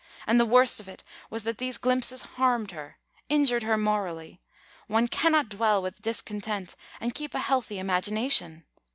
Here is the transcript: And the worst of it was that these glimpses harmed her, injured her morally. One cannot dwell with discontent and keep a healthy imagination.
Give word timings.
And 0.25 0.39
the 0.39 0.47
worst 0.47 0.79
of 0.79 0.87
it 0.89 1.03
was 1.29 1.43
that 1.43 1.59
these 1.59 1.77
glimpses 1.77 2.23
harmed 2.23 2.71
her, 2.71 2.97
injured 3.29 3.61
her 3.61 3.77
morally. 3.77 4.41
One 4.87 5.07
cannot 5.07 5.47
dwell 5.47 5.79
with 5.79 6.01
discontent 6.01 6.75
and 6.99 7.13
keep 7.13 7.35
a 7.35 7.39
healthy 7.39 7.77
imagination. 7.77 8.65